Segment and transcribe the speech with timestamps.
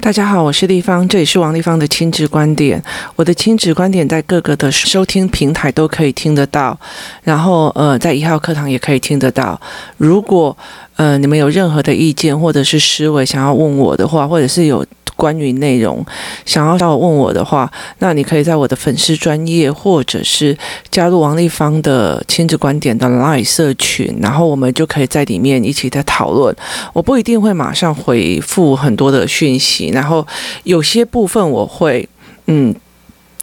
[0.00, 2.80] 大家好，我是立方，这里是王立方的亲职观点。
[3.16, 6.78] 我的亲职观点在各个的收听平台都可以听得到，
[7.24, 9.60] 然后呃，在一号课堂也可以听得到。
[9.96, 10.56] 如果
[10.94, 14.86] 呃你们有任何的意见或者是思维想要问我的话，或者是有。
[15.16, 16.04] 关于内容，
[16.44, 20.56] 想要找我问我的话，那你可以在我的粉丝专页，或者是
[20.90, 26.54] 加入王丽芳的亲子观点的 LINE 社群，然后我们就可以在里面一起在讨论。
[26.92, 30.26] 我不一定会马上回复很多的讯息，然后
[30.64, 32.08] 有些部分我会
[32.46, 32.74] 嗯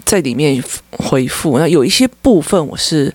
[0.06, 3.14] 在里面回复，那有一些部分我是。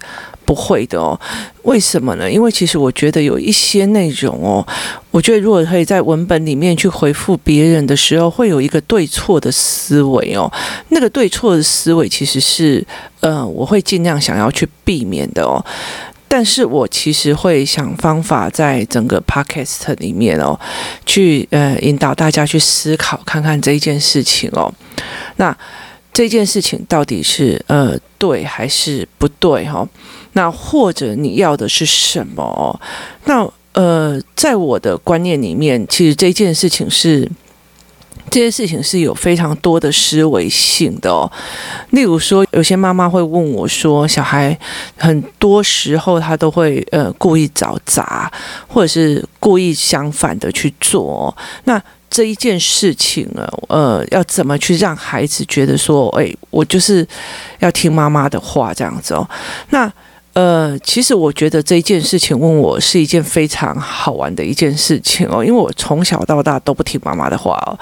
[0.48, 1.20] 不会的哦，
[1.65, 2.30] 为什么呢？
[2.30, 4.66] 因为其实我觉得有一些内容哦，
[5.11, 10.51] 我觉得如果可以在文本里面去回复别人的时候，会有一个对错的思维哦。
[10.89, 12.83] 那个对错的思维其实是，
[13.20, 15.62] 呃，我会尽量想要去避免的哦。
[16.27, 20.59] 但是我其实会想方法在整个 podcast 里面哦，
[21.05, 24.73] 去呃引导大家去思考看看这一件事情哦。
[25.37, 25.55] 那
[26.19, 29.88] 这件事情到底是呃对还是不对哈？
[30.33, 32.80] 那或者你要的是什么？
[33.27, 37.30] 那呃，在我的观念里面，其实这件事情是
[38.28, 41.30] 这件事情是有非常多的思维性的哦。
[41.91, 44.58] 例如说，有些妈妈会问我说，小孩
[44.97, 48.28] 很多时候他都会呃故意找茬，
[48.66, 51.32] 或者是故意相反的去做。
[51.62, 51.80] 那
[52.11, 57.06] 这一件事情呢，呃，要怎么去让孩子觉得说，哎，我就是
[57.59, 59.28] 要听妈妈的话这样子哦？
[59.70, 59.92] 那
[60.34, 67.77] 呃，其实我觉得这一件事情问我是一件非常好玩的一件事情哦，因为我从小到大都不听妈妈的话哦，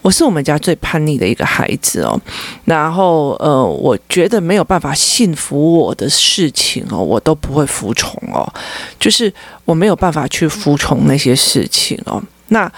[0.00, 2.20] 我是我们家最叛逆的一个孩子哦，
[2.64, 8.46] 然后呃，我觉得没有办法信服我的事情哦，我都不会服从哦，
[9.00, 9.32] 就是
[9.64, 12.70] 我没有办法去服从那些事情哦，那。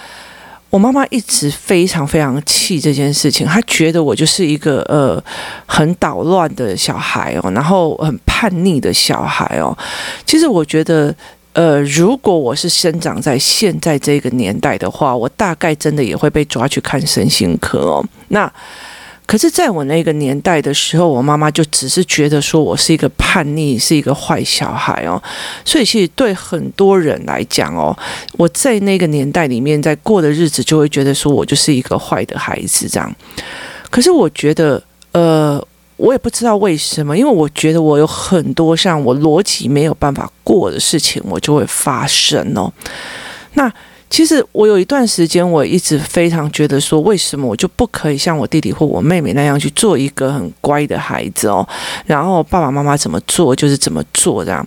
[0.71, 5.23] 我妈妈一直非常非常气这件事情，她觉得我就是一个呃
[5.67, 9.77] 很捣乱的小孩哦，然后很叛逆的小孩哦。
[10.25, 11.15] 其实我觉得，
[11.53, 18.05] 呃，如果我是生长在现在这个年代的话，我大概真的也会被抓去看身心科哦。
[18.29, 18.51] 那。
[19.31, 25.23] 可是，在我那个年代的时候，我妈妈就只是觉得说我是一个叛逆，是一个坏小孩哦。
[25.65, 27.97] 所以，其实对很多人来讲哦，
[28.33, 33.15] 我在那个年代里面在过的日子，就会觉得说我就是一个坏的孩子这样。
[33.89, 34.83] 可是，我觉得，
[35.13, 35.65] 呃，
[35.97, 42.73] 我也不知道为什么，因为我觉得我有很多像我逻辑没有办法过的事情，我就会发生哦。
[43.55, 43.73] 那。
[44.11, 51.67] 其实我有一段时间，我一直非常觉得说，为什么我就不可以像我弟弟或我妹妹那样去做一个很乖的孩子哦？
[52.05, 54.67] 然后爸爸妈妈怎么做就是怎么做这样。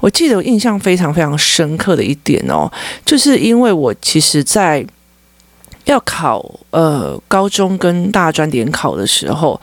[0.00, 2.70] 我记得我印象非常非常深刻的一点哦，
[3.04, 4.86] 就是因为我其实，在
[5.86, 9.60] 要考呃高中跟大专联考的时候，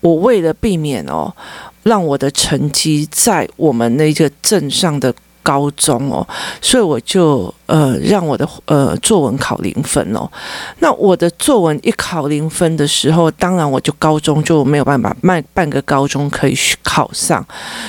[0.00, 1.30] 我为了避免哦，
[1.82, 6.26] 让我的成绩在我们那个镇上的高中哦，
[6.62, 7.54] 所以我就。
[7.70, 10.28] 呃，让我的呃作文考零分哦。
[10.80, 17.46] 那我的作文一考零分的时候，当然我就高中就没有办法办半个高中可以去考上。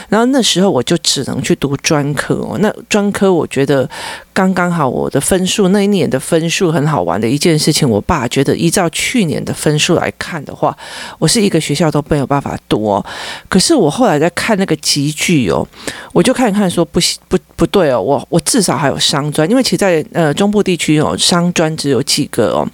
[0.08, 2.59] 然后那时候我就只能去读专科哦。
[2.59, 3.90] 那专科我觉得
[4.31, 7.90] 刚刚好，我的分数那一年的分数很好玩的一件事情。
[7.90, 10.78] 我爸觉得依照去年的分数来看的话，
[11.18, 13.03] 我是一个学校都没有办法读哦。
[13.50, 15.68] 可是我后来在看那个级距哦，
[16.13, 19.66] 我就看看说不行不不对哦，我我至少还有商专，因为。
[19.75, 22.67] 在呃中部地区哦，商专只有几个哦，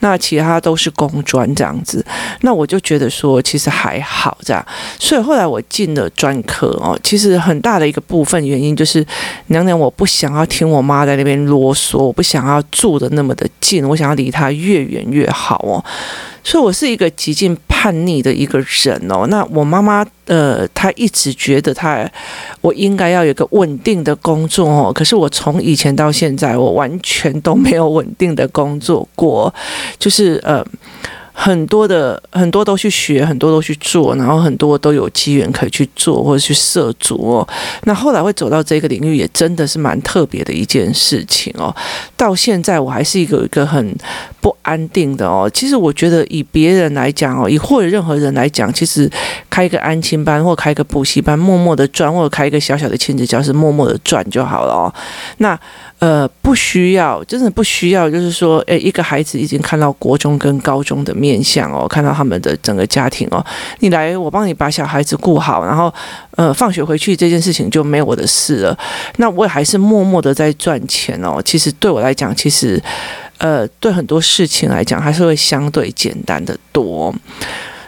[0.00, 2.04] 那其他都是公专这样子。
[2.42, 4.64] 那我就觉得说，其实还好这样。
[4.98, 9.04] 所以后来我进了专科哦，其实很大的一个部分原因就是，
[9.46, 15.84] 娘娘我不想要听我妈在那边啰嗦，我不想要住的那么的近，我想要离她越远越好哦。
[16.48, 19.26] 所以我是一个极尽叛逆的一个人哦。
[19.26, 22.10] 那我妈妈呃，她一直觉得她
[22.62, 24.90] 我应该要有一个稳定的工作哦。
[24.90, 29.52] 可是我从以前到现在，我完全都没有稳定的工作过，
[29.98, 30.64] 就是呃。
[31.40, 37.48] 很多的很多都去学，很多都去做，然后很多都有机缘可以去做或者去涉足哦。
[37.84, 41.72] 那后来会走到这个领域，也真的是蛮特别的一件事情哦。
[42.16, 43.96] 到现在我还是一个一个很
[44.40, 45.48] 不安定的哦。
[45.54, 49.08] 其实我觉得以别人来讲哦，以或者任何人来讲，其实
[49.48, 54.92] 开一个安亲班或开一个补习班，默默的赚，或者开一个小小的亲子教室，默默的赚就好了哦。
[55.36, 55.56] 那。
[56.00, 58.08] 呃，不需要，真的不需要。
[58.08, 63.44] 就是说，诶，一个孩子已经看到国中跟高中的面面向哦，看到他们的整个家庭哦，
[63.80, 65.92] 你来，我帮你把小孩子顾好，然后，
[66.36, 68.78] 呃，放学回去这件事情就没有我的事了。
[69.16, 71.40] 那我也还是默默的在赚钱哦。
[71.44, 72.82] 其实对我来讲，其实。
[73.38, 77.14] 呃，对很多事情来讲，还是会相对简单的多。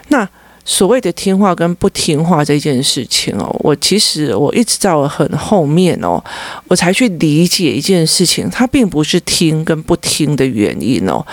[0.07, 0.25] 那
[0.63, 6.23] 所谓的听话跟不听话这件事情哦，我其实我一直到很后面哦，
[6.67, 11.25] 我才去理解一件事情，它并不是听跟不听的原因哦，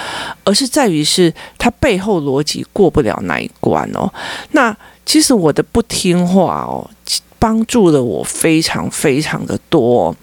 [0.44, 4.10] 而是在于是它背后逻辑过不了那一关哦。
[4.52, 6.90] 那其实我的不听话哦，
[7.38, 10.14] 帮助了我非常非常的多，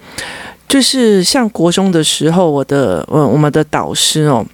[0.68, 4.44] 就是像国中的时候，我的呃我们的导师哦，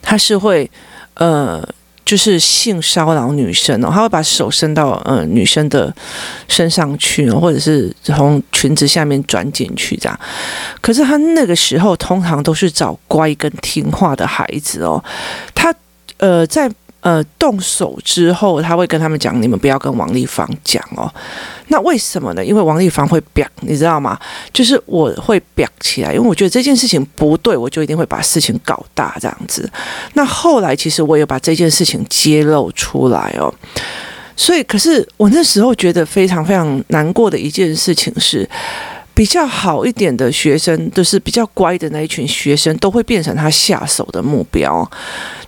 [0.00, 0.70] 他是会
[1.14, 1.68] 呃。
[2.04, 5.94] 就是性骚扰女生哦，他会把手伸到呃女生的
[6.48, 10.20] 身上去，或者是从裙子下面钻进去这样。
[10.80, 15.02] 可是他那个时候通常都是找乖跟听话的孩子哦，
[15.54, 15.74] 他
[16.18, 16.70] 呃在。
[17.04, 21.12] 呃，动手之后，他会跟他们讲：“你们不要跟王丽芳讲哦。”
[21.68, 22.42] 那为什么呢？
[22.42, 24.18] 因为王丽芳会表，你知道吗？
[24.54, 29.70] 就是我会表起来，因为我觉得这件事情不对，我就一定会把事情搞大这样子。
[30.14, 33.52] 那后来，其实我也把这件事情揭露出来哦。
[34.34, 38.48] 所以，可是我那时候觉得非常非常难过的一件事情是。
[39.14, 44.88] 比较好一点的学生，就是比较乖的那一群学生，都会变成他下手的目标。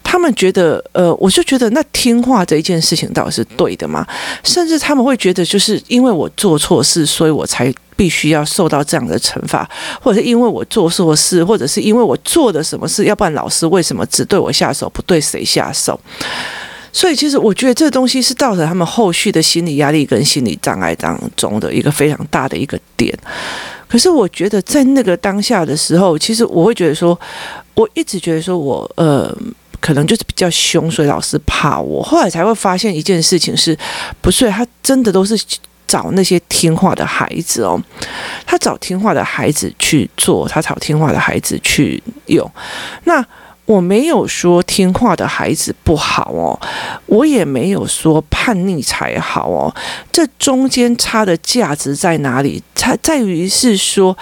[0.05, 4.07] 他们觉得，呃，我就觉得那听话这一件事情到底是对的吗？
[4.45, 9.69] 甚至他们会觉得，就是因为我做错事，所以我才必须要受到这样的惩罚，
[10.01, 15.99] 或者是因为我做错事，或者是因为我做的什么事，要不然老师为什么只对我下手，不对谁下手？
[16.97, 23.15] 所以，其实我觉得这东西是造成他们后续的心理压力跟心理障碍当中的一个非常大的一个点。
[23.87, 27.19] 可是，我觉得在那个当下的时候，其实我会觉得说，
[27.75, 29.31] 我一直觉得说我呃，
[29.79, 32.03] 可能就是比较凶，所以老师怕我。
[32.03, 33.77] 后来才会发现一件事情是，
[34.23, 35.39] 不是他真的都是
[35.87, 37.79] 找那些听话的孩子哦，
[38.47, 42.51] 他找听话的孩子去做，他找听话的孩子去用。
[43.05, 43.23] 那。
[43.67, 46.59] 我没有说听话的孩子不好哦，
[47.07, 49.75] 我也没有说叛逆才好哦，
[50.11, 52.63] 这中间差的价值在哪里？
[52.75, 54.17] 差在于是说。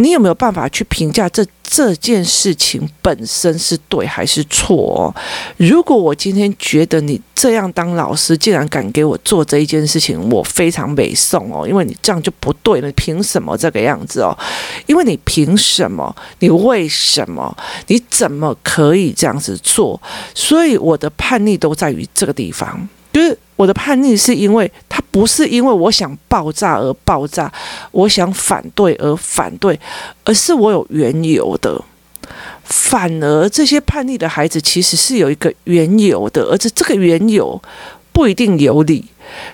[0.00, 5.14] 你有没有办法去评价这这件事情本身是对还是错哦？
[5.58, 14.36] 如果我今天觉得你这样当老师，竟然敢给我做这一件事情，我非常北宋哦，因为你这样就不对了，你凭什么这个样子哦？
[14.86, 16.16] 因为你凭什么？
[16.38, 17.54] 你为什么？
[17.88, 20.00] 你怎么可以这样子做？
[20.34, 22.88] 所以我的叛逆都在于这个地方。
[23.20, 27.52] 就是我的叛逆，是因为他不是因为我想爆炸而爆炸，
[27.90, 29.78] 我想反对而反对，
[30.24, 31.78] 而是我有缘由的。
[32.64, 37.60] 反而这些叛逆的孩子其实是有一个缘由的，而且这个缘由
[38.12, 39.04] 不一定有理。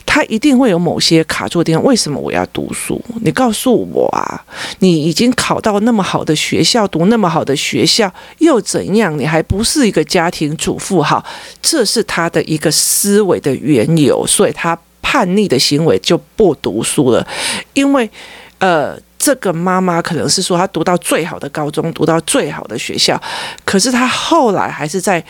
[0.05, 1.83] 他一定会有某些卡住的地方。
[1.85, 3.01] 为什么我要读书？
[3.23, 4.43] 你告诉我啊！
[4.79, 9.19] 你已经考到那么好的学校，读那么好的学校又怎样？
[9.19, 11.03] 你还不是一个家庭主妇？
[11.03, 11.25] 好，
[11.61, 17.27] 这是他的一个思维的缘由，所以他叛逆的行为就不读书了。
[17.75, 18.09] 因为，
[18.59, 23.21] 呃，这个妈妈可能是说他读到最好的高中，读到最好的学校，
[23.65, 25.23] 可是他后来还是在。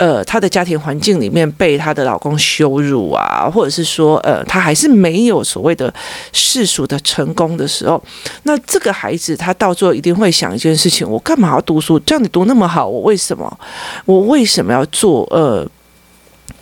[0.00, 5.92] 呃，她的家庭环境里面被她的老公羞辱啊，或者是说，呃，她还是没有所谓的
[6.32, 8.02] 世俗的成功的时候，
[8.44, 12.00] 那这个孩子他到最后一定会想一件事情：我干嘛要读书？
[12.00, 13.58] 这样你读那么好，我为什么？
[14.06, 15.24] 我为什么要做？
[15.30, 15.68] 呃。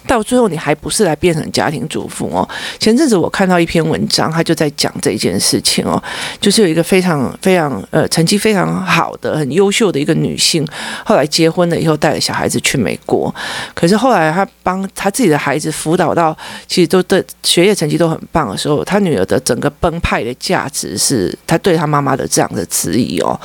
[0.08, 2.48] 到最后，你还不是来变成家庭主妇哦？
[2.80, 6.02] 前阵子我看到一篇文章，他就在讲这件事情哦，
[6.40, 10.66] 就是有一个非常非常呃成绩非常好的、很优秀的一个女性，
[11.04, 13.32] 后来结婚了以后，带着小孩子去美国，
[13.74, 16.34] 可是后来她帮她自己的孩子辅导到，
[16.66, 23.38] 其实都的学业成绩都很棒的时候，她女儿的整个崩派的价值是她对她妈妈的这样的质疑哦，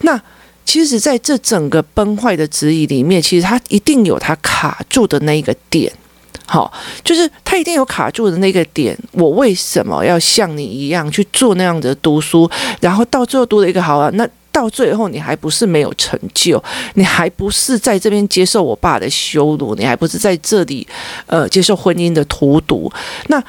[0.00, 0.18] 那。
[0.70, 5.92] 其实，在这整个崩坏的质疑里面，其实他一定有他卡住的那一个点，
[6.46, 6.72] 好，
[7.02, 8.96] 就是他一定有卡住的那个点。
[9.10, 12.48] 我为什么要像你一样去做那样的读书，
[12.80, 14.08] 然后到最后读了一个好啊？
[14.14, 16.62] 那到最后你还不是没有成就，
[16.94, 20.86] 你还不是在这边接受我爸的羞辱，你还不是在这里
[21.26, 22.88] 呃接受婚姻的荼毒？
[23.26, 23.42] 那。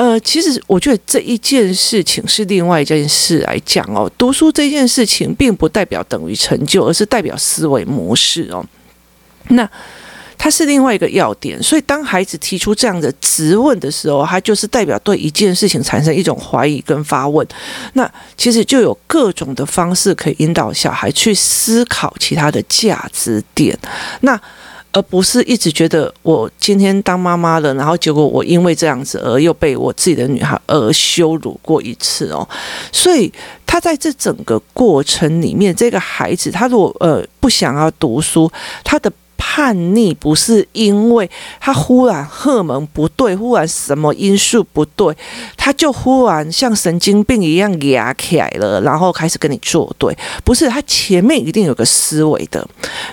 [0.00, 4.10] 呃，其实我觉得这一件事情是另外一件事来讲哦。
[4.16, 8.64] 读书这件事情并不代表等于成就，而是代表思维模式哦。
[9.48, 9.68] 那
[10.38, 11.62] 它是另外一个要点。
[11.62, 17.46] 所以当孩子提出这样的质问的时候，他就是代表对一件事情产生一种怀疑跟发问。
[17.92, 23.78] 那其实就有各种的方式可以引导小孩去思考其他的价值点。
[24.22, 24.40] 那。
[24.92, 32.46] 而不是一直觉得我今天当妈妈了，然后结果我因为这样子而又被我自己的女孩而羞辱过一次哦。
[32.92, 33.32] 所以
[33.66, 38.50] 他在这整个过程里面，这个孩子他如果呃不想要读书，
[38.84, 39.10] 他的。
[39.42, 41.28] 叛逆不是因为
[41.58, 45.16] 他忽然荷尔蒙不对，忽然什么因素不对，
[45.56, 50.16] 他就忽然像神经病一样压起来了，然后开始跟你作对。
[50.44, 52.64] 不是，他前面一定有个思维的，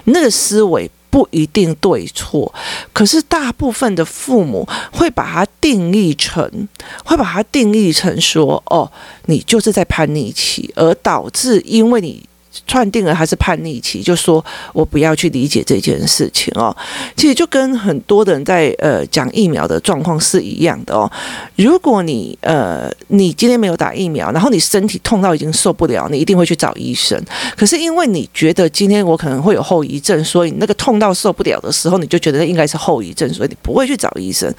[0.03, 2.53] 那个思维不一定对错，
[2.93, 6.67] 可是大部分的父母会把它定义成，
[7.03, 8.91] 会把它定义成说，哦，
[9.25, 12.23] 你就是在叛逆期，而导致因为你。
[12.65, 16.75] 串定了他是叛逆期，就说我不要去理解这件事情哦。
[17.15, 21.11] 其实就跟很多的人在呃讲疫苗的状况是一样的哦。
[21.55, 27.21] 如果你呃你今天没有打疫苗，然后你身体痛到已经受不了，你一定会去找医生。
[27.55, 34.53] 可是因为你觉得今天我可能会有后遗症，所以那个痛到受不了的时候，你就觉得应该是后遗症，所以你不会去找医生。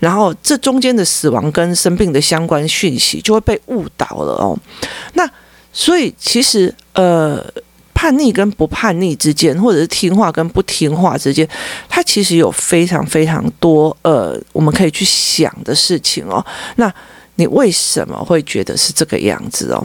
[0.00, 4.58] 然后这中间的死亡跟生病的相关讯息就会被误导了哦。
[5.14, 5.28] 那。
[5.72, 7.44] 所以，其实，呃，
[7.94, 11.48] 叛逆跟不叛逆之间，或者是听话跟不听话之间，
[11.88, 16.44] 它其实有非常非常多，呃，我们可以去想的事情哦。
[16.76, 16.92] 那。
[17.36, 19.84] 你为什么会觉得是这个样子哦？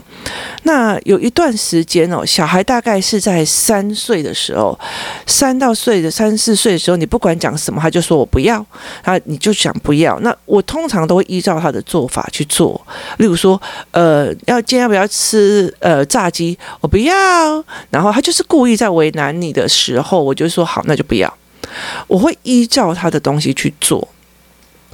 [0.64, 4.78] 那有一段时间哦，小孩大概是在三岁的时候，
[5.26, 8.64] 三到岁的三四岁的时候，你不管讲什么，他就说我不要，
[9.02, 10.18] 他你就想不要。
[10.20, 12.78] 那我通常都会依照他的做法去做。
[13.16, 13.60] 例如说，
[13.92, 16.58] 呃，要今天要不要吃呃炸鸡？
[16.80, 17.14] 我不要。
[17.90, 21.32] 然后他就是故意在为难你的时候，我就说好，那就不要。
[22.06, 24.06] 我会依照他的东西去做。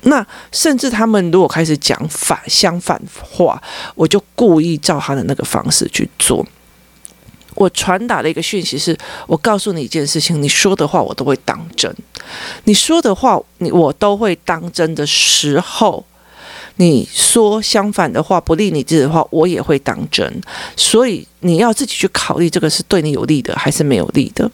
[0.05, 3.61] 那甚至他们如果开始讲反相反话，
[3.95, 6.47] 我就故意照他的那个方式去做。
[7.55, 8.97] 我传达的一个讯息是：
[9.27, 11.95] 我告诉你一件事情，你说的话我都会当真。
[12.65, 16.05] 你说的话，你我都会当真的时候。
[16.77, 20.43] 你说相反的话，不利你自己的话，我也会当真。
[20.77, 24.51] 所以你要自己去考虑，这个是对你有利的还是没有利的。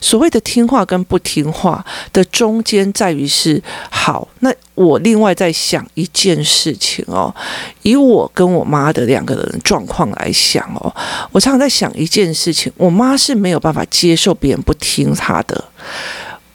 [0.00, 4.28] 所谓的听话跟不听话的中间，在于是好。
[4.38, 7.34] 那我另外在想一件事情哦，
[7.82, 10.94] 以我跟我妈的两个人状况来想哦，
[11.32, 15.64] 我常常在想一件事情，我妈是没有办法接受别人不听她的。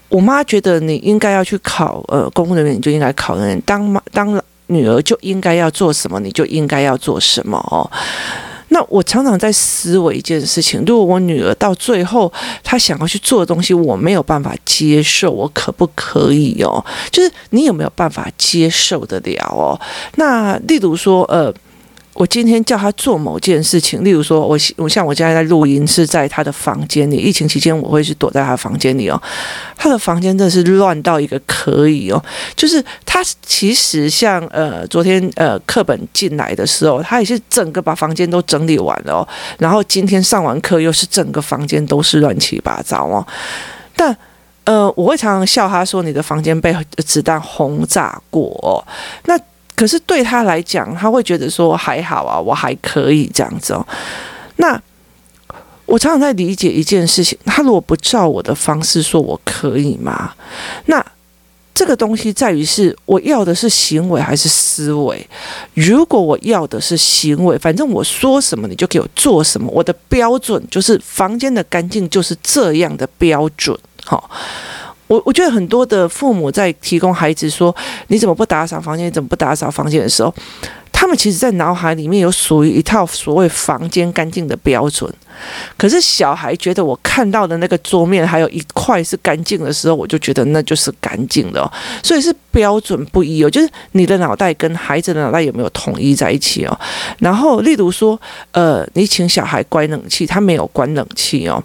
[0.07, 4.41] 我妈觉得你应该要去考呃公务人员，你就应该考人当妈当老。
[4.71, 7.85] 女儿就应该要做什么，你就应该要做什么哦。
[8.69, 12.31] 那我常常在思维一件事情：如果我女儿到最后
[12.63, 16.83] 她想要去做的东西，我没有办法接受，我可不可以哦？
[17.11, 19.79] 就是你有没有办法接受得了哦？
[20.15, 21.53] 那例如说，呃。
[22.13, 29.21] 我今天叫他做某件事情，例如说，我我像我现在在录音是在他的房间里，疫情期间我会是躲在他房间里哦。
[29.77, 32.21] 他的房间真的是乱到一个可以哦，
[32.55, 39.27] 就是他其实像呃昨天呃课本进来的时候，他也是整个把房间都整理完了哦。
[39.57, 43.25] 然后今天上完课又是整个房间都是乱七八糟哦。
[43.95, 44.15] 但
[44.65, 48.85] 呃我会常常笑他说，你的房间被子弹轰炸过。
[49.25, 49.39] 那
[49.81, 53.83] 可是对他来讲，他会觉得说还好啊，我还可以这样子哦。
[54.57, 54.79] 那
[55.87, 60.35] 我常常在理解一件事情，他如果不照我的方式说，我可以吗？
[60.85, 61.03] 那
[61.73, 65.27] 这个东西在于是我要的是行为还是思维？
[65.73, 74.29] 如果我要的是行为，反正我说什么你就给我做什么，我的标准就是房间的干净就是这样的标准，好。
[75.11, 77.75] 我我觉得很多的父母在提供孩子说，
[78.07, 80.33] 你怎么不打扫房间，你怎么不打扫房间的时候，
[80.89, 85.13] 他们其实在脑海里面有属于一套所谓房间干净的标准。
[85.75, 91.69] 可是小孩觉得我看到的那个桌面还有一块是干净的时候，我就觉得那就是干净的哦。
[92.01, 96.79] 所以是标准不一哦，就是你的脑袋跟孩子的脑袋有没有统一在一起哦？
[97.19, 98.17] 然后例如说，
[98.53, 101.61] 呃，你请小孩关冷气，他没有关冷气哦。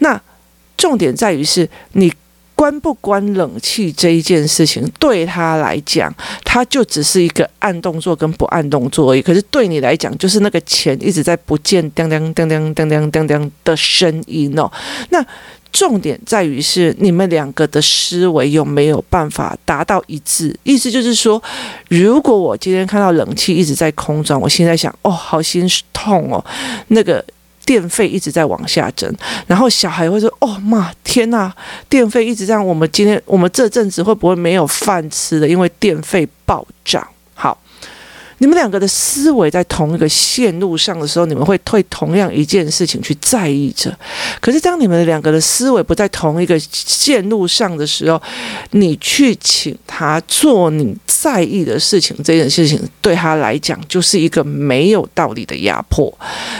[0.00, 0.20] 那
[0.76, 2.12] 重点在于是你。
[2.56, 9.20] 关不关冷气这一件事情，对他来讲，他就只是一个按动作跟不按动作而已。
[9.20, 14.72] 可是对你来讲，就是那个钱一直在不见，叮叮叮叮叮叮叮叮的声音哦。
[15.10, 15.22] 那
[15.70, 20.58] 重点在于是你们两个的思维有没有办法达到一致？
[20.62, 21.42] 意思就是说，
[21.88, 26.42] 如果我今天看到冷气一直在空转，我现在想，哦，好心痛哦，
[26.88, 27.22] 那个。
[27.66, 29.12] 电费一直在往下增，
[29.46, 31.52] 然后小孩会说：“哦妈，天呐，
[31.88, 35.48] 电费一直这样，我们今天我们这阵子会不会没有饭吃了？
[35.48, 37.06] 因为电费暴涨。”
[38.38, 43.96] 你们两个的思维在同一个线路上的时候，你们会对同样一件事情去在意着。
[44.40, 48.20] 可是当你们两个的思维不在同一个线路上的时候，
[48.72, 56.12] 你去请他做你在意的事情，这件事情对他来讲就是一个没有道理的压迫。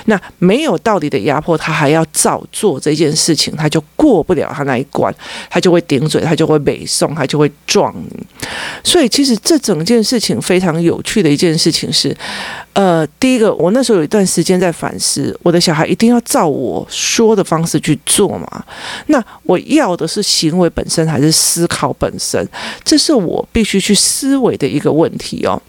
[0.07, 5.15] 那没有道理的压迫，他还要照做这件事情，他就过不了他那一关，
[5.51, 8.27] 他就会顶嘴，他就会北宋，他就会撞你。
[8.83, 12.17] 所以，其实这整件事情非常有趣的一件事事情是，
[12.75, 18.65] 呃，第一个，我那时候有一段时间在反思，我的小孩一定要照我说的方式去做嘛？
[19.09, 22.49] 那我要的是行为本身还是思考本身？
[22.85, 25.61] 这是我必须去思维的一个问题哦。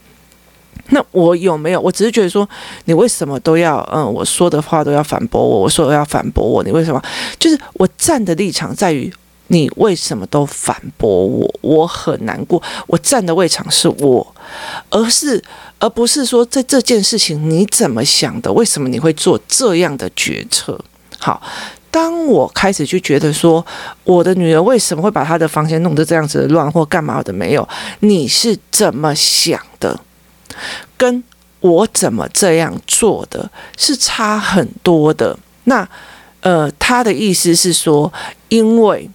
[0.90, 1.82] 那我有没有？
[1.82, 2.48] 我只是觉得说，
[2.86, 5.62] 你为什么都要嗯，我说的话都要反驳我？
[5.62, 7.02] 我说要反驳我，你为什么？
[7.40, 9.12] 就是我站的立场在于。
[9.50, 11.50] 你为什么都反驳我？
[11.62, 12.62] 我很难过。
[12.86, 14.36] 我站的位场是我，
[14.90, 15.42] 而是
[15.80, 18.52] 而不是说在这件事情你怎么想的？
[18.52, 20.80] 为什么你会做这样的决策？
[21.20, 21.42] 好，
[21.92, 23.66] 当我开始去觉得说，
[24.04, 27.68] 我的女儿为什么会把她的房间弄得这样子乱或干嘛的没有？
[28.00, 30.00] 你是怎么想的？
[30.98, 31.24] 跟
[31.60, 35.38] 我怎么这样做的是差很多的。
[35.66, 35.88] 那
[36.42, 38.12] 呃，他的意思是说，
[38.50, 39.10] 因为。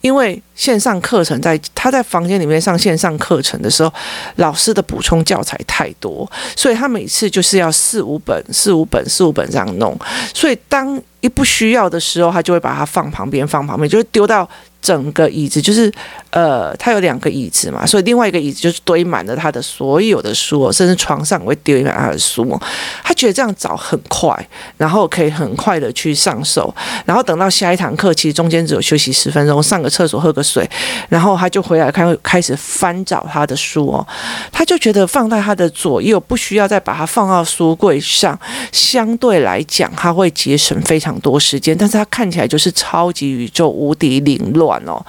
[0.00, 3.92] 因为线上课程在他在房间里面上线上课程的时候，
[4.36, 9.98] 老师的补充教材太多，所以他每次就是要四五本、四五本、四五本这样弄。
[10.32, 14.48] 所以当一不需要的时候，他就会把它放旁边，放旁边，就会丢到。
[14.82, 15.92] 整个椅子就是，
[16.30, 22.58] 呃，他有两个椅子嘛，所以另外一个椅子就是堆满了他的所有的书，甚至床上我会丢满他的书。
[23.04, 30.68] 他觉得这样找很快，然后可以很快的去上手，然后等到下一堂课，其实中间只有休息十分钟，上个厕所，喝个水，
[31.08, 34.06] 然后他就回来开开始翻找他的书哦。
[34.50, 38.38] 他就觉得放在他的左右，不需要再把它放到书柜上，
[38.72, 44.69] 相对来讲他会节省非常多时间，但是他看起来就是超级宇宙无敌凌乱。
[44.86, 45.04] 哦，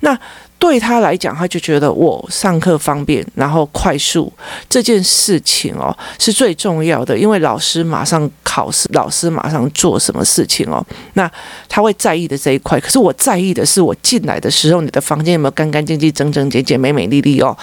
[0.00, 0.18] 那
[0.58, 4.32] 对他来讲，他就觉得我上课方便，然后快速
[4.70, 11.30] 这件事情哦是最重要的，因为老师马上考试，老师马上做什么事情哦，那
[11.68, 12.80] 他会在意的这一块。
[12.80, 17.56] 可是我在意的是，我进来的时候，你的房间有没有干干净净、整整洁洁、美美丽丽哦？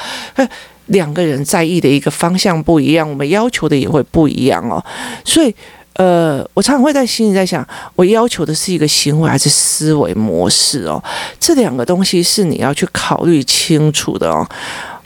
[0.86, 4.84] 两个人在意的一个方向不一样，我们要求的也会不一样哦，
[5.26, 5.54] 所以。
[5.94, 11.02] 呃，我常常会在心里在想，我要求的是一个行为还是思维模式哦？
[11.40, 14.48] 这两个东西是你要去考虑清楚的哦。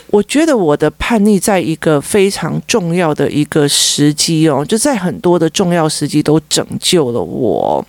[0.09, 7.85] 我觉得我的叛逆在一个非常重要的一个时机哦，就在很多的重要时机都拯救了我。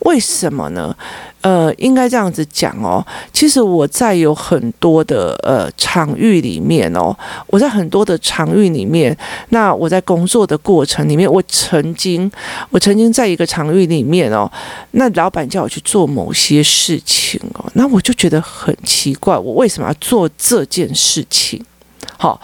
[0.00, 0.94] 为什么呢？
[1.42, 3.04] 呃，应该这样子讲哦。
[3.32, 9.16] 其实我在有很多的呃场域里面哦，我在很多的场域里面，
[9.48, 12.30] 那我在工作的过程里面，我曾经，
[12.70, 14.50] 我曾经在一个场域里面哦，
[14.92, 21.64] 那老板叫我去做某些事情哦，那我就觉得很奇怪，我为什么要做这件事情？
[22.16, 22.40] 好，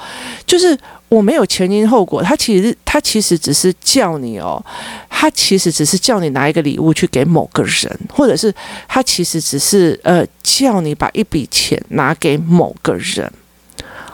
[0.46, 0.78] 就是。
[1.08, 4.60] 我没有前因后果，他其实他其实只是叫你哦，
[5.08, 8.52] 他其实只是叫你拿一个礼物去给某个人，或者是
[8.88, 13.32] 他其实只是呃叫你把一笔钱拿给某个人。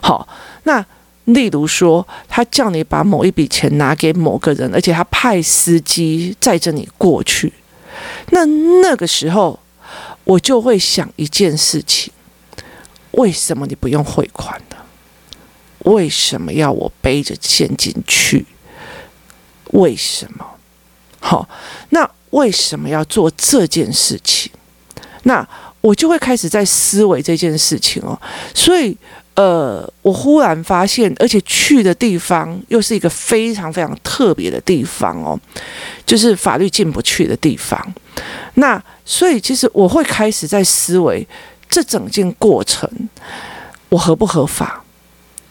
[0.02, 0.28] 好，
[0.64, 0.85] 那
[1.24, 7.50] 例如说，他叫你把某一笔钱拿给某个人，而且他派司机载着你过去，
[8.33, 8.44] 那
[8.83, 9.59] 那个时候
[10.24, 12.12] 我就会想一件事情：
[13.12, 14.61] 为什么你不用汇款？
[15.85, 18.45] 为什么要我背着现金去？
[19.73, 20.47] 为什么？
[21.21, 21.49] 好，
[21.90, 24.51] 那为什么要做这件事情？
[25.23, 25.47] 那
[25.81, 28.21] 我就会开始在思维这件事情哦。
[28.55, 28.97] 所以，
[29.35, 35.38] 呃，我忽然发现，而且去的地方又是一个非常非常特别的地方哦，
[36.05, 37.95] 就是法律进不去的地方。
[38.55, 41.27] 那所以，其实我会开始在思维
[41.68, 42.88] 这整件过程，
[43.88, 44.85] 我合不合法？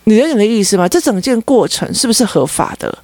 [0.05, 0.87] 你有你的意思吗？
[0.87, 2.97] 这整件过程是不是合法的？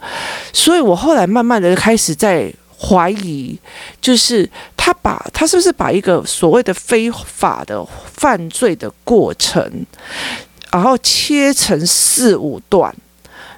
[0.51, 3.57] 所以我后来慢慢的开始在怀疑，
[4.01, 9.85] 就是他把他是不是把一个所谓的非法的犯罪的过程，
[10.71, 12.93] 然后切成四五段。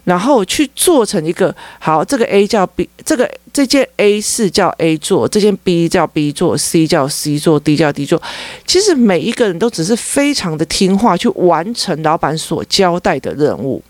[0.06, 7.76] 然后去做成一个好，这个 A 叫 B，这个这件 A 是叫 A 做，这件 B 叫 B 做，C 叫 C 做，D
[7.76, 8.22] 叫 D 做。
[8.66, 13.84] 其实每一个人都只是非常的听话去完成老板所交代的任务，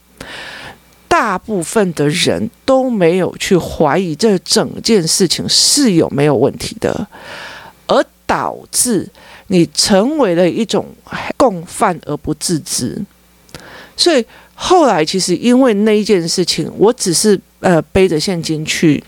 [1.08, 7.08] 大部分的人都没有去怀疑这整件事情是有没有问题的，
[7.88, 9.08] 而导致
[9.48, 10.88] 你成为了一种
[11.38, 13.02] 共犯而不自知，
[13.96, 14.26] 所以。
[14.62, 19.02] 后来其实因为那一件事情，我只是呃背着现金去。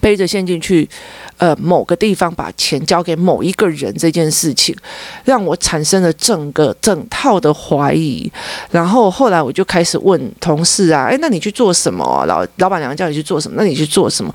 [0.00, 0.86] 背着现金去，
[1.38, 4.74] 呃，某个地方把钱交给某一个人这件事情，
[5.24, 8.30] 让我产生了整个整套的怀疑。
[8.70, 12.24] 然后后来我就开始问同事啊，哎，那你去做什么？
[12.26, 13.56] 老老板娘叫你去做什么？
[13.58, 14.32] 那你去做什么？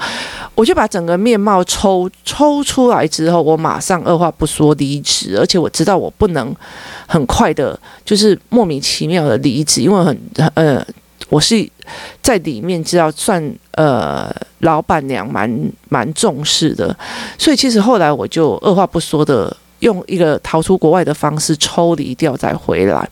[0.56, 6.54] 我就把整个面貌抽抽出来之后，我马上二话不说离职，而且我知道我不能
[7.08, 10.20] 很快的，就是莫名其妙的离职，因为很
[10.56, 10.86] 呃。
[11.30, 11.70] 我是
[12.24, 13.42] 在里面知道算
[13.74, 16.96] 呃老板娘蛮蛮重视的，
[17.38, 23.08] 所以其实后来我就二话不说的用一个逃出国外的方式抽离掉再回来，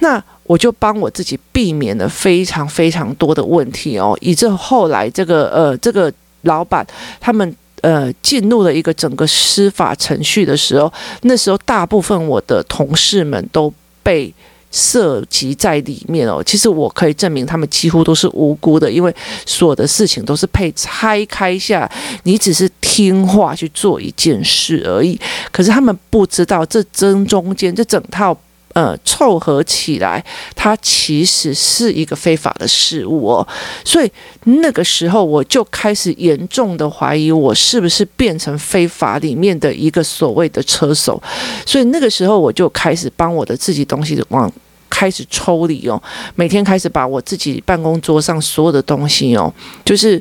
[0.00, 6.84] 那我就帮我自己避免了非常非常多的问题哦，以致后来这个呃这个老板
[7.20, 13.72] 他们呃进入了一个整个司法程序的时候，那时候大部分我的同事们都
[14.02, 14.34] 被。
[14.70, 19.14] 涉及在里面哦，其实我可以证明他们几乎都是无辜的，因为
[19.46, 21.90] 所有的事情都是被拆开下，
[22.24, 25.18] 你只是听话去做一件事而已。
[25.50, 28.36] 可是他们不知道，这真中间这整套
[28.78, 33.48] 呃凑合起来，它其实是一个非法的事物哦。
[33.84, 34.08] 所以
[34.44, 41.20] 那个时候我就开始严重的怀疑，我是不是变成非法里面的一个所谓的车手。
[41.66, 44.48] 所以那个时候我就开始帮我的自己东西往。
[44.90, 46.02] 开始抽离哦，
[46.34, 49.52] 每天开始把我自己办公桌上所有的东西哦，
[49.84, 50.20] 就是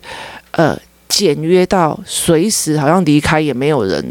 [0.51, 4.03] 呃简约到随时好像离开也没有人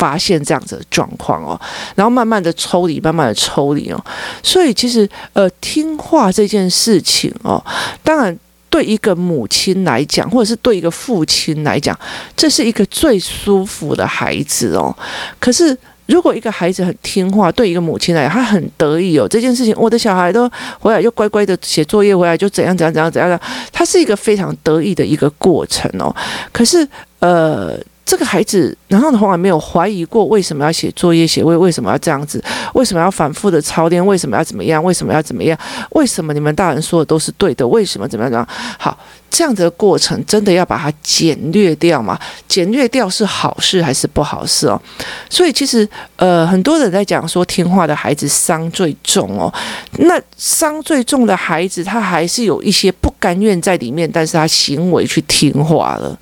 [0.00, 1.60] 发现这样子的状况哦，
[1.94, 4.02] 然后慢慢的抽离，慢慢的抽离哦，
[4.42, 7.62] 所以其实呃听话这件事情哦，
[8.02, 8.34] 当然
[8.70, 11.94] 对一个母亲来讲，或者是对一个父亲来讲，
[12.34, 14.96] 这是一个最舒服的孩子哦，
[15.38, 15.76] 可是。
[16.06, 19.28] 如果一个孩子很听话，对一个母亲来讲，他很得意哦。
[19.28, 26.12] 这件事情，我的小孩都回来就乖乖的写作业，回来就怎样怎样怎样怎样的，他是一个非常得意的一个过程哦。
[26.50, 26.84] 可是，
[27.20, 27.78] 呃。
[28.04, 32.42] 这个孩子，然后从来没有怀疑过为什么要写作业，写为为什么要这样子，
[32.74, 35.56] 为什么要反复的操练，为什么要怎么样，为什么要怎么样，
[35.90, 38.76] 为什么你们大人说的都是对的，为什么怎么样怎么样？
[38.80, 38.98] 好，
[39.30, 42.18] 这样的过程真的要把它简略掉吗？
[42.48, 44.80] 简略掉是好事还是不好事哦？
[45.28, 49.52] 所以其实呃，很多人在讲说听话的孩子伤最重哦，
[49.98, 56.18] 那伤最重的孩子，他还是有一些不甘愿在里面，但是他行为去听话了，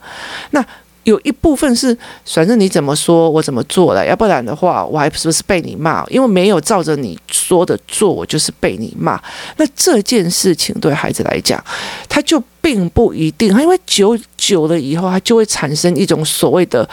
[0.50, 0.62] 那。
[1.08, 6.04] 有一部分是，反正你怎么说，我怎么做了，要不然的话，我还不是被你骂？
[6.08, 9.18] 因为没有照着你说的做，我就是被你骂。
[9.56, 11.62] 那这件事情对孩子来讲，
[12.10, 16.86] 他就并不一定，因为久久了以后，他就会产生一种所谓的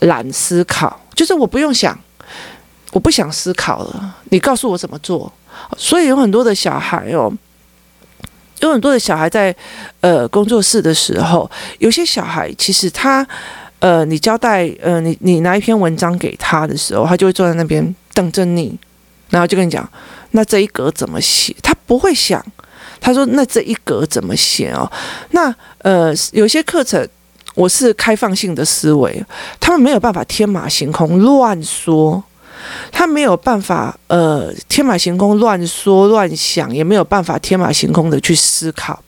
[0.00, 1.98] 懒思考，就是我不用想，
[2.92, 5.30] 我不想思考了，你告诉我怎么做。
[5.76, 7.30] 所以有很多的小孩哦。
[8.68, 9.54] 有很多的小孩在
[10.00, 13.26] 呃工作室的时候，有些小孩其实他
[13.80, 18.78] 呃，你交代呃，你你拿一篇文章给他的时候，他就会坐在那边等着你，
[19.30, 19.88] 然后就跟你讲，
[20.30, 21.54] 那这一格怎么写？
[21.62, 22.44] 他不会想，
[23.00, 24.90] 他说那这一格怎么写哦？
[25.32, 27.06] 那呃，有些课程
[27.54, 29.24] 我是开放性的思维，
[29.58, 32.22] 他们没有办法天马行空乱说。
[32.90, 39.02] 他没有办法，呃，天马行空乱说乱想，也没有办法天马行空的去思考，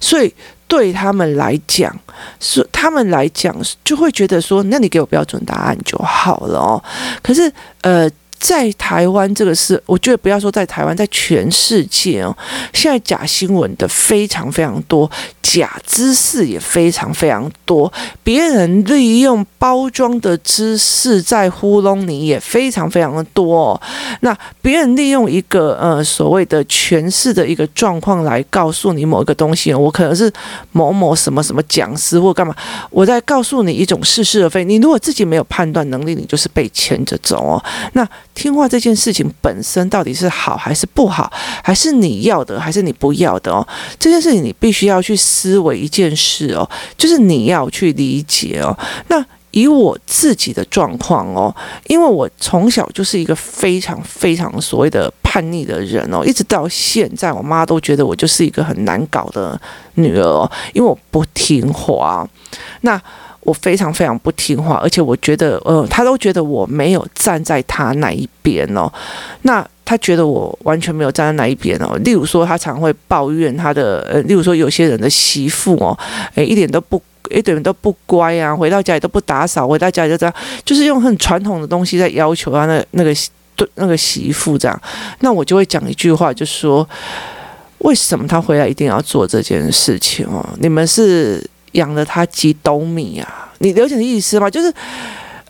[0.00, 0.34] 所以
[0.66, 1.94] 对他们来讲，
[2.40, 6.82] 是他们来讲就会觉得说，那你给我标准答案就好了哦。
[7.22, 8.10] 可是，呃。
[8.42, 12.36] 在台湾，这个是我觉得不要说在台湾，在全世界哦，
[12.74, 15.08] 现在假新闻的非常非常多，
[15.40, 17.90] 假知识也非常非常多，
[18.24, 23.80] 别人利用包装的知识在糊弄你也非常非常的多哦。
[24.22, 30.30] 那别人利用一个呃所谓的诠释的一个状况来告诉你某一个东西，我可能是
[30.72, 32.52] 某某什么什么讲师或干嘛，
[32.90, 34.64] 我在告诉你一种似是而非。
[34.64, 37.62] 你如果自己没有判断能力，你就是被牵着走哦。
[37.92, 41.30] 那听话这件事情本身到底是好还是不好，
[41.62, 43.66] 还是你要的还是你不要的哦？
[43.98, 48.76] 这件事情你必须要去思维一件事哦，就是你要去理解哦。
[49.08, 51.54] 那以我自己的状况哦，
[51.86, 59.60] 因为我从小就是一个非常非常所谓的叛逆的人哦，一直到现在，我妈都觉得我就是一个很难搞的
[59.96, 62.26] 女儿哦，因为我不听话。
[62.80, 63.00] 那
[63.42, 68.90] 我非常非常不听话，而且我觉得，呃，他都觉得我没有站在他那一边哦。
[69.42, 71.96] 那他觉得我完全没有站在那一边哦。
[72.04, 75.98] 例如说，他常会抱怨他的，呃，例如说有些人的媳妇哦，
[76.36, 83.12] 诶，一点都不，一点都不乖啊，回到家里都不打扫，回到家里就这样，就是用很传统的东西在要求他那那个
[83.56, 84.82] 对那个媳妇这样。
[85.20, 86.88] 那我就会讲一句话，就说。
[87.84, 90.48] 为什么他回来一定要做这件事情哦？
[90.60, 93.52] 你们是养了他几斗米啊？
[93.58, 94.48] 你了解的意思吗？
[94.50, 94.72] 就是，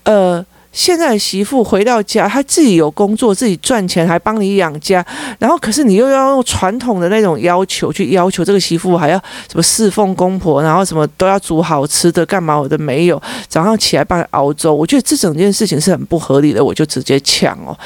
[0.05, 0.45] 呃。
[0.75, 5.05] 现在媳妇回到家，她自己有工作，自己赚钱，还帮你养家。
[5.39, 9.19] 然后，可是你又要用传统的那种要求去要求这个媳妇，还要
[9.51, 13.21] 什么侍奉公婆，然后什么都要煮好吃的，干嘛我的没有？
[13.49, 17.79] 早上起来帮你熬粥，我觉得这整件事情是很不合理的，我就直接呛哦。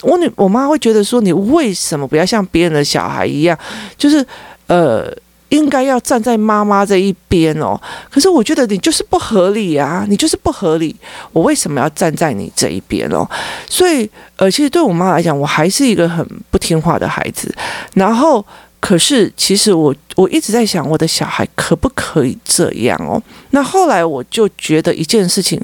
[0.00, 3.58] 我女我妈会觉得说，你为什么不要像别人的小孩一样，
[3.98, 4.26] 就是
[4.68, 5.14] 呃。
[5.52, 7.78] 应该要站在妈妈这一边哦，
[8.10, 10.96] 可是我觉得你就是不合理啊，你就是不合理，
[11.32, 13.28] 我为什么要站在你这一边哦？
[13.68, 17.54] 所以，呃，其实对我妈来讲，我还是一个很不听话的孩子，
[17.94, 18.44] 然后。
[18.82, 23.22] 可是，其实我我一直在想，我的小孩可不可以这样哦？
[23.50, 25.60] 那后来我就觉得一件事情，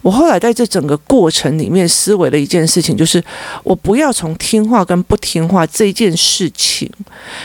[0.00, 3.22] 我后来在这整个过程里面思维的一件事情，就是
[3.62, 6.90] 我不要从听话跟不听话这件事情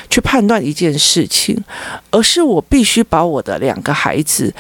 [0.10, 1.62] 去判断一件事情，
[2.12, 4.54] 而是我必须把我的两个孩子。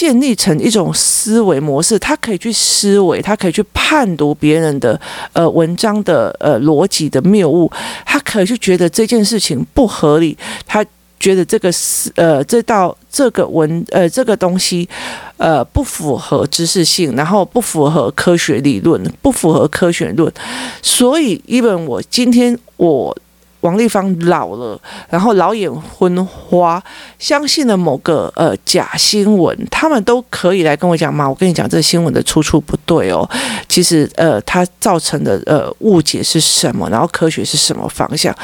[0.00, 4.98] 建立成一种思维模式，他可以去思维，他可以去判读别人的
[5.34, 7.70] 呃文章的呃逻辑的谬误，
[8.06, 10.34] 他可以去觉得这件事情不合理，
[10.66, 10.82] 他
[11.18, 14.88] 觉得这个是呃这道这个文呃这个东西
[15.36, 20.32] 呃不符合知识性，然后不符合科学理论，不符合科学论，
[20.80, 23.14] 所以，even 我今天我。
[23.60, 26.82] 王丽芳老了，然后老眼昏花，
[27.18, 31.28] 相信了某个呃假新闻，他们都可以来跟我讲嘛。
[31.28, 33.28] 我跟你讲，这新闻的出处不对哦。
[33.68, 36.88] 其实呃，它造成的呃误解是什么？
[36.88, 38.34] 然后科学是什么方向？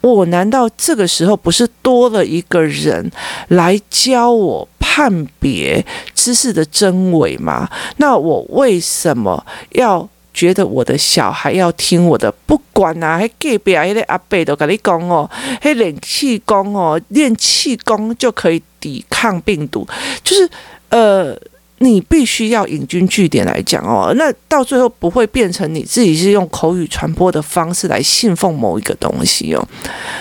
[0.00, 3.10] 我难道这个时候不是多了一个人
[3.48, 7.68] 来教我判别知识的真伪吗？
[7.96, 10.08] 那我为什么要？
[10.38, 15.28] 觉得我的小孩要听我的，不管啊，还隔壁啊，那个阿伯都跟你讲哦，
[15.60, 19.84] 还练气功哦，练气功就可以抵抗病毒，
[20.22, 20.48] 就是
[20.90, 21.36] 呃，
[21.78, 29.68] 你必须要引经据典来讲哦，那到最后不会变成你自己是用口语传播的方式来信奉某一个东西哦，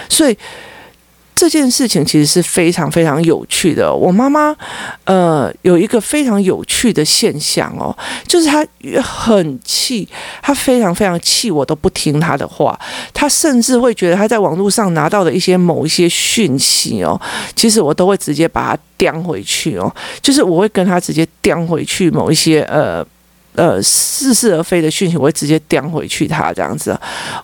[0.09, 0.35] 所以。
[1.37, 3.93] 这件事情其实是非常非常有趣的。
[3.93, 4.55] 我妈妈，
[5.03, 7.95] 呃，有一个非常有趣的现象哦，
[8.27, 8.65] 就是她
[9.03, 10.09] 很气，
[10.41, 12.77] 她非常非常气，我都不听她的话。
[13.13, 17.21] 她甚至会觉得她在网络上拿到的一些某一些讯息哦，
[17.55, 23.05] 其实我都会直接把它叼回去哦，就是我会跟她直接叼回去某一些呃。
[23.57, 26.95] 呃，似是而非的讯息，我会直接叼回去他这样子，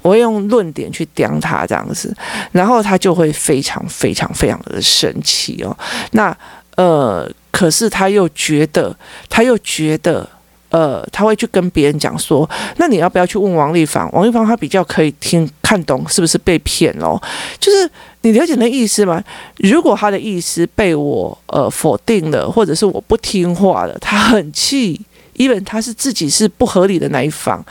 [0.04, 2.16] 我会用论点去叼他这样子，
[2.52, 5.76] 然后他就会非常非常非常的生气哦。
[6.12, 6.36] 那
[6.76, 8.96] 呃，可是他又觉得，
[9.28, 10.30] 他又觉得，
[10.70, 12.48] 呃，他会去跟别人讲说，
[12.78, 14.08] 那你要不要去问王丽芳？
[14.14, 17.20] 王丽芳他比较可以听看懂是不是被骗哦？
[17.60, 17.90] 就是
[18.22, 19.20] 你了解那意思吗？
[19.58, 25.02] 如果他的意思被我呃否定了，或者是我不听话了，他很气。
[25.36, 27.64] 因为他是自己是不合理的那一方，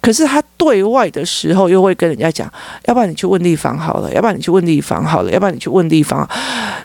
[0.00, 2.52] 可是他对外的时候又会跟人家讲，
[2.84, 6.28] 要不然你去问立方好了，要不然你去问立方好了，要不然你去问立方。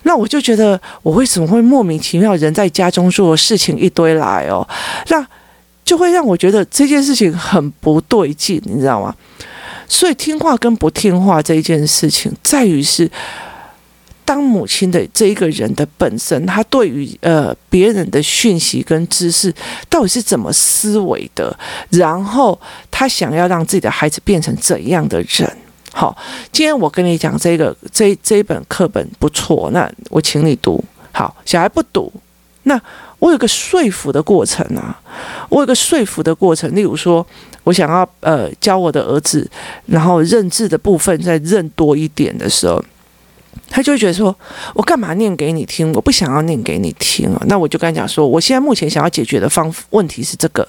[0.03, 4.67] 那我就觉得，我为什么会莫名其妙人在家中做事情一堆来哦？
[5.09, 5.25] 那
[5.83, 9.15] 就会让我觉得这件事情很不对劲，你知道吗？
[9.87, 13.09] 所以听话跟不听话这一件事情，在于是。
[14.23, 19.53] 当母亲的这一个人的本身，他对于呃别人的讯息跟知识
[19.89, 21.57] 到底是怎么思维的？
[21.89, 25.57] 然后他想要让自己的孩子变成怎样的人？
[25.93, 26.15] 好，
[26.51, 30.81] 今天我跟你讲这个这这一本课本不错，那我请你读。
[31.11, 32.09] 好，小孩不读，
[32.63, 32.81] 那
[33.19, 34.97] 我有个说服的过程啊，
[35.49, 36.73] 我有个说服的过程。
[36.73, 37.25] 例如说，
[37.65, 39.45] 我想要呃教我的儿子，
[39.87, 42.81] 然后认字的部分再认多一点的时候。
[43.69, 44.35] 他就会觉得说
[44.75, 45.91] ：“我干嘛念给你听？
[45.93, 50.67] 我不想要念给你听啊！”那我就跟他讲说：“我现在目前想要解决的方问题是这个。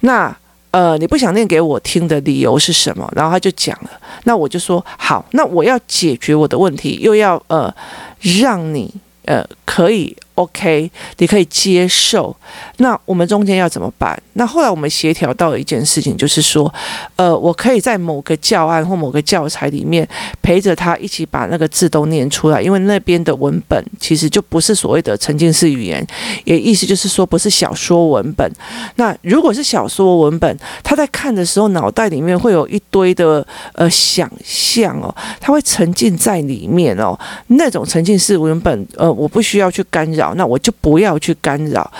[0.00, 0.34] 那
[0.70, 3.90] 呃，你不想念给我听的理由是什么？”然后他就讲了。
[4.24, 7.74] 那我就说：“好，那我要解决我的问题，又要呃
[8.20, 8.92] 让你
[9.24, 12.34] 呃可以。” OK，你可以接受。
[12.78, 14.20] 那我们中间要怎么办？
[14.34, 16.72] 那后来我们协调到了一件事情，就是说，
[17.16, 20.06] 呃，我可以在某个教案或某个教材里面
[20.42, 26.04] 陪着他一起把那个字都念出来，因为那边的文本其实就不是所谓的沉浸式语言，
[26.44, 28.50] 也意思就是说不是小说文本。
[28.96, 37.18] 那如果是小说文本，他在看的时候脑袋里面会有一堆的呃想象哦，他会沉浸在里面哦。
[37.48, 40.31] 那种沉浸式文本，呃，我不需要去干扰。
[40.34, 41.90] 那我就不要去干扰，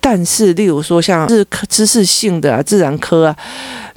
[0.00, 3.36] 但是例如说像是知识性的啊、自然科啊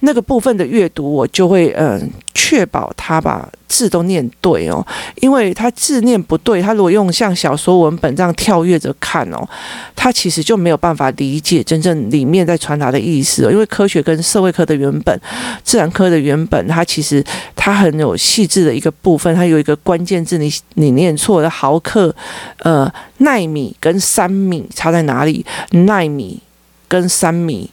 [0.02, 9.50] 那个部分的阅读，我就会嗯确保他吧字都念对哦，因为他字念不对，他如果用像小说文本这样跳跃着看哦，
[9.96, 13.42] 他其实就没有办法理解真正里面在传达的意思。
[13.52, 15.20] 因为科学跟社会科的原本、
[15.64, 17.24] 自然科的原本，它其实
[17.56, 22.16] 它很有细致的一个部分，它有一个关键字，你你念错了，毫克、
[22.60, 25.44] 呃，奈米跟三米差在哪里？
[25.72, 26.40] 奈米
[26.88, 27.72] 跟三米。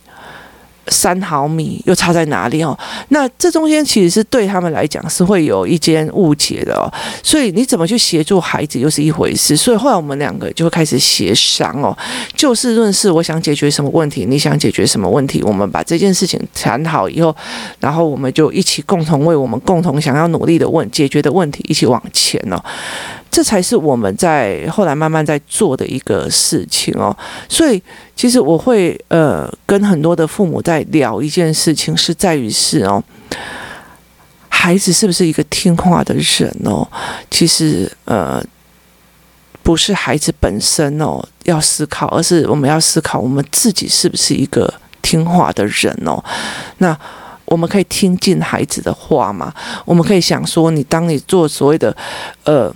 [0.91, 2.79] 三毫米又差在哪里哦？
[3.09, 6.93] 那这中间其实是对他们来讲是会有一间误解的哦。
[7.23, 9.57] 所以你怎么去协助孩子又是一回事。
[9.57, 11.97] 所以后来我们两个就会开始协商哦，
[12.35, 13.11] 就事论事。
[13.11, 17.35] 我想解决什么问题，你想解决什么问题，我们把这件事情谈好以后，
[17.79, 22.61] 然后我们就一起共同为我们共同想要努力的问解决的问题一起往前哦。
[23.31, 27.17] 这才是我们在后来慢慢在做的一个事情哦，
[27.49, 27.81] 所以
[28.17, 33.01] 其实我会呃跟很多的父母在聊一件事情，是在于是哦，
[34.49, 36.85] 孩子是不是一个听话的人哦？
[37.31, 38.43] 其实呃
[39.63, 46.21] 不是孩子本身哦要思考，而是我们要思考我们自己是不是一个听话的人哦。
[46.79, 46.99] 那
[47.45, 49.55] 我们可以听进孩子的话吗？
[49.85, 51.97] 我们可以想说，你当你做所谓的
[52.43, 52.75] 呃。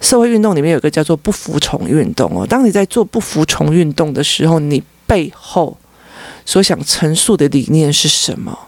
[0.00, 2.46] 社会运动里面有一个叫做不服从运动哦。
[2.46, 5.76] 当你在做不服从运动的时候，你背后
[6.46, 8.58] 所想陈述的理念是什么？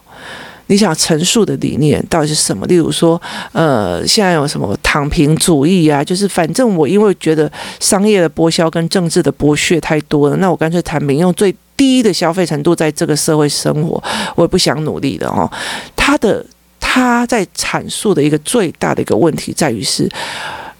[0.66, 2.66] 你想陈述的理念到底是什么？
[2.66, 3.20] 例如说，
[3.52, 6.04] 呃，现在有什么躺平主义啊？
[6.04, 14.02] 就是反正我因为觉得商业的剥削跟政治的剥削太多了，那我干脆躺平，用最低的消费程度在这个社会生活，
[14.36, 15.50] 我也不想努力的哦。
[15.96, 16.44] 他的
[16.78, 20.08] 他在阐述的一个最大的一个问题在于是。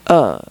[0.05, 0.41] 呃，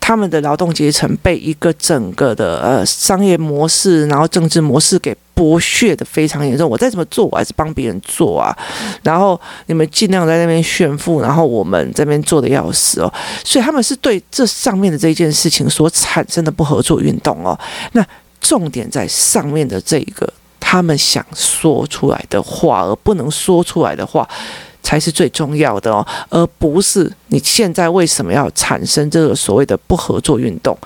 [0.00, 6.68] 他们的劳动阶层被一个整个的呃商业模式，然后政治模式给剥削的非常严重。
[6.68, 8.56] 我再怎么做，我还是帮别人做啊。
[9.02, 13.12] 然后你们尽量在那边炫富，然后我们这边做的要死哦。
[13.44, 17.58] 所以他们是对这上面的这件事情所产生的不合作运动哦。
[17.92, 18.04] 那
[18.40, 24.28] 重点在上面的这个，他们想说出来的话而不能说出来的话。
[24.82, 30.76] 才是最重要的哦，而不是你现在为什么要产生这个所谓的不合作运动？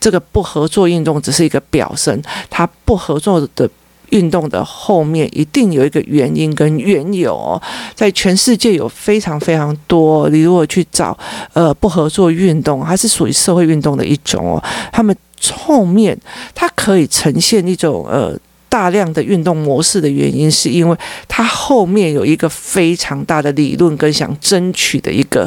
[0.00, 3.68] 这个不合作运动只是一个表征，它不合作的
[4.10, 7.60] 运动的后面一定有一个原因跟缘由哦。
[7.94, 11.16] 在全世界有非常非常多，你如果去找
[11.52, 14.64] 呃不合作运动，它是属于社会运动的一种哦。
[14.92, 15.14] 他们
[15.52, 16.18] 后面
[16.54, 18.38] 它可以呈现一种呃。
[18.70, 20.96] 大量的运动模式的原因，是因为
[21.28, 25.46] 它后面有一个非常大的理论跟想争取的一个，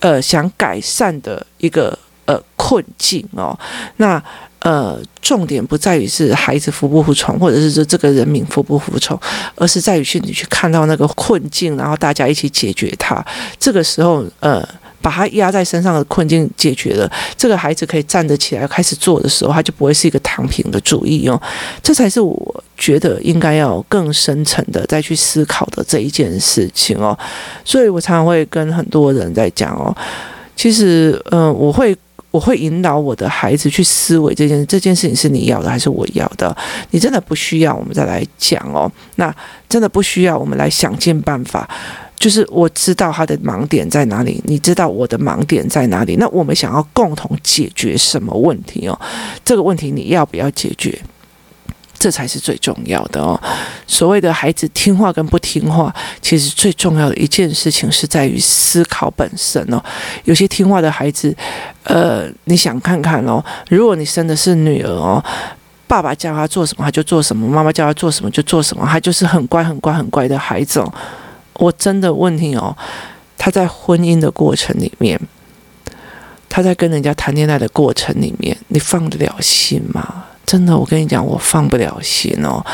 [0.00, 3.58] 呃，想改善的一个呃困境哦。
[3.96, 4.22] 那
[4.60, 9.18] 呃，重点不在于是孩子服不服从，或者是说这个人民服不服从，
[9.54, 13.24] 而是在于去你去看到那个困境，然后大家一起解决它。
[13.58, 14.68] 这个时候，呃。
[15.00, 21.40] 把他压在身上的困境解决了，这个孩子可以站得起来开始做的时候，他就不会是一个躺平的主义哦。
[21.82, 27.16] 这才是我觉得应该要更深层的再去思考的这一件事情哦。
[27.64, 29.94] 所以我常常会跟很多人在讲哦，
[30.56, 31.96] 其实嗯、我会
[32.30, 36.54] 我会引导我的孩子去思维这件这件事情是你要的还是我要的？
[36.90, 38.90] 你真的不需要，我们再来讲哦。
[39.16, 39.34] 那
[39.68, 41.68] 真的不需要，我们来想尽办法。
[42.16, 49.00] 就是我知道他的盲点在哪里，你知道我的盲点在哪里，那我们想要共同解决什么问题哦？
[49.44, 51.00] 这个问题你要不要解决？
[51.98, 53.40] 这才是最重要的哦。
[53.86, 59.82] 所谓的孩子听话跟不听话，其实最重要的一件事情是在于思考本身哦。
[60.24, 61.34] 有些听话的孩子，
[61.84, 65.22] 呃，你想看看哦，如果你生的是女儿哦，
[65.86, 70.92] 爸爸叫他做什么他就做什么，妈妈叫他做什么就做什么，他就是很乖很乖很乖的孩子哦。
[71.54, 72.76] 我真的问你哦，
[73.36, 75.20] 他在婚姻的过程里面，
[76.48, 80.24] 他在跟人家谈恋爱的过程里面，你放得了心吗？
[80.48, 82.64] 真的，我跟你讲，我放不了心哦。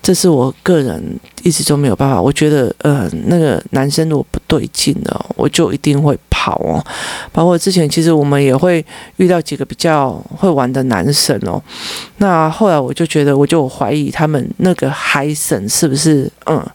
[0.00, 1.02] 这是我个人
[1.42, 2.22] 一直都没有办法。
[2.22, 6.82] 我觉得，呃，那个男生如果不对劲了，我就一定会好哦。
[7.32, 8.84] 包括之前，其实我们也会
[9.18, 11.62] 遇到几个比较会玩的男生哦。
[12.16, 16.66] 那后来我就觉得，我就怀疑他们那个嗨神是不是，嗯，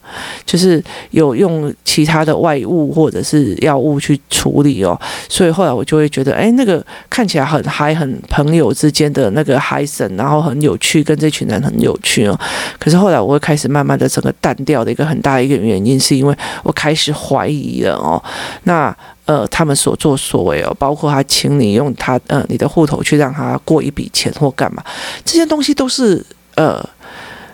[0.45, 4.99] 就是有用其他的外物或者是药物去处理哦。
[5.28, 12.39] 所以后来我就会觉得，哎，那个看起来很嗨、很朋友之间的那个嗨神，然后很有趣，跟这群人很有趣哦。
[12.80, 13.16] 可是后来。
[13.26, 18.22] 我会开始慢慢的整个淡掉的一个很大一个原因，是因为我开始怀疑了哦。
[18.66, 18.95] 那
[19.26, 24.84] 呃，他们所作所为哦，包括他请你用他呃你的户头去让他过一笔钱或干嘛，
[25.23, 26.23] 这些东西都是
[26.55, 26.88] 呃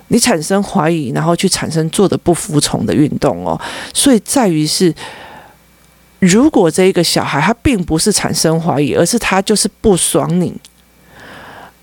[0.09, 3.59] 你产生怀疑，然后去产生做的不服从的运动哦。
[3.93, 4.93] 所以在于是
[6.19, 10.53] 如果这一个小孩他并不是产生怀疑，而是他就是不爽你，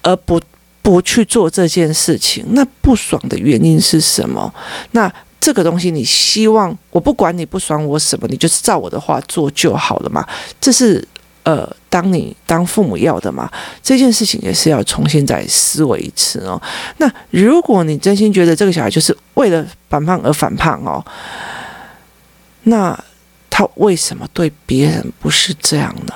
[0.03, 0.39] 而不
[0.83, 4.53] 不去做这件事情，那不爽的原因是什么？
[4.91, 5.11] 那
[5.41, 10.27] 这个东西你希望我不管你不爽我什么，你就是照我的话做就好了嘛？
[10.61, 11.07] 这是
[11.43, 13.51] 呃，当你当父母要的嘛？
[13.83, 16.61] 这件事情也是要重新再思维一次哦。
[16.99, 21.05] 那如果你真心觉得这个小孩就是为了反胖而反胖哦，
[22.65, 22.99] 那。
[23.51, 26.15] 他为什么对别人不是这样呢？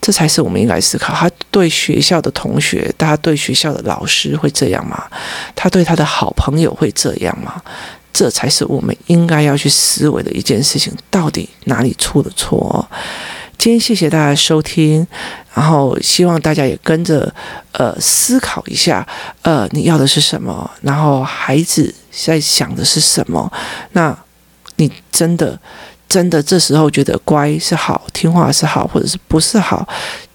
[0.00, 1.12] 这才是我们应该思考。
[1.12, 5.04] 他对学校的同学，他对学校的老师会这样吗？
[5.54, 7.60] 他对他的好朋友会这样吗？
[8.12, 10.92] 这才是我们应该要去思维的一件事情。
[11.10, 12.88] 到底哪里出了错？
[13.58, 15.06] 今天谢谢大家收听，
[15.52, 17.32] 然后希望大家也跟着
[17.72, 19.06] 呃思考一下，
[19.42, 20.70] 呃，你要的是什么？
[20.80, 23.52] 然后孩子在想的是什么？
[23.92, 24.16] 那
[24.76, 25.58] 你真的？
[26.08, 29.86] 真的，这时候觉得乖是好，听话是好，或者是不是好？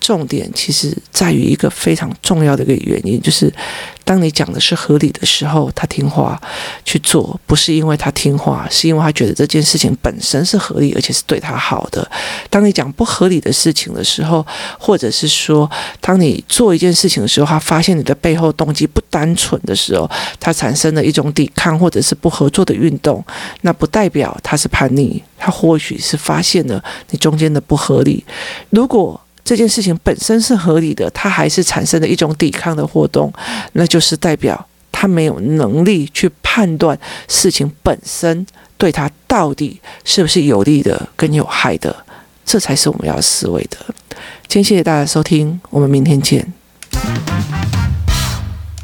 [0.04, 3.52] 重点其实在于一个非常重要的一个原因，就是
[4.04, 6.38] 当你讲的是合理的时候，他听话
[6.84, 12.06] 去做，不是因为他听话，是因为他觉得这件事情本身是合理，而且是对他好的。
[12.50, 14.46] 当你讲不合理的事情的时候，
[14.78, 23.24] 或者是说，当你做一件事情的时候，他发现你的背后动机不单纯的时候，他产生了一种抵抗或者是不合作的运动，
[23.62, 28.22] 那不代表他是叛逆，他或许是发现了你中间的不合理。
[28.70, 33.32] 如果这件事情本身是合理的，他还是产生了一种抵抗的活动，
[33.74, 38.46] 那就是代表他没有能力去判断事情本身
[38.78, 41.94] 对他到底是不是有利的跟有害的，
[42.46, 43.78] 这才是我们要思维的。
[44.48, 46.54] 今天谢谢大家收听，我们明天见。